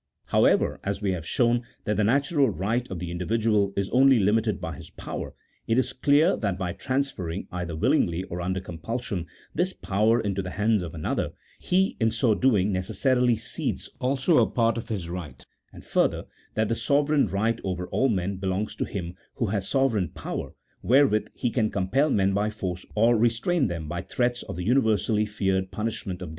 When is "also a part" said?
13.99-14.75